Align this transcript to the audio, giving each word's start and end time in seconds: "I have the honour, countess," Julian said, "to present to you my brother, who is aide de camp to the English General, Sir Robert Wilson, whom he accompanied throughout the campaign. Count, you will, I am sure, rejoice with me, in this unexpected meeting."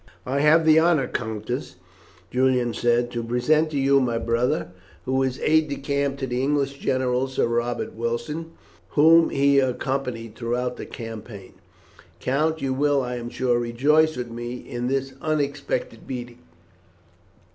"I 0.25 0.39
have 0.39 0.65
the 0.65 0.79
honour, 0.79 1.07
countess," 1.07 1.75
Julian 2.31 2.73
said, 2.73 3.11
"to 3.11 3.21
present 3.23 3.69
to 3.69 3.77
you 3.77 3.99
my 4.01 4.17
brother, 4.17 4.69
who 5.05 5.21
is 5.21 5.39
aide 5.43 5.67
de 5.69 5.75
camp 5.75 6.17
to 6.17 6.25
the 6.25 6.41
English 6.41 6.79
General, 6.79 7.27
Sir 7.27 7.45
Robert 7.45 7.93
Wilson, 7.93 8.53
whom 8.97 9.29
he 9.29 9.59
accompanied 9.59 10.33
throughout 10.35 10.77
the 10.77 10.87
campaign. 10.87 11.53
Count, 12.19 12.63
you 12.63 12.73
will, 12.73 13.03
I 13.03 13.17
am 13.17 13.29
sure, 13.29 13.59
rejoice 13.59 14.17
with 14.17 14.31
me, 14.31 14.55
in 14.55 14.87
this 14.87 15.13
unexpected 15.21 16.07
meeting." 16.07 16.39